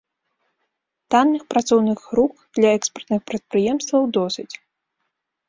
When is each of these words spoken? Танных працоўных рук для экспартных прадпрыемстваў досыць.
Танных 1.15 1.43
працоўных 1.53 1.99
рук 2.21 2.33
для 2.59 2.73
экспартных 2.79 3.21
прадпрыемстваў 3.29 4.03
досыць. 4.19 4.51